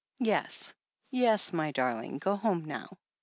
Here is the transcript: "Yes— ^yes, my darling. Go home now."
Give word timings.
"Yes— 0.17 0.73
^yes, 1.13 1.53
my 1.53 1.69
darling. 1.71 2.17
Go 2.17 2.35
home 2.35 2.65
now." 2.65 2.97